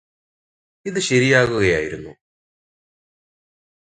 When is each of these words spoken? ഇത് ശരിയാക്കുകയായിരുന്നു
ഇത് 0.85 0.99
ശരിയാക്കുകയായിരുന്നു 0.99 2.13